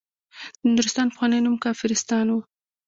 [0.61, 2.37] د نورستان پخوانی نوم کافرستان و.